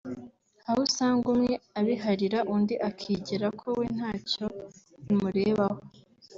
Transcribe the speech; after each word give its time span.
aho 0.67 0.79
usanga 0.87 1.25
umwe 1.35 1.53
abiharira 1.79 2.39
undi 2.53 2.75
akigira 2.89 3.47
ko 3.59 3.67
we 3.79 3.85
ntacyo 3.95 4.45
bimurebaho 5.05 5.79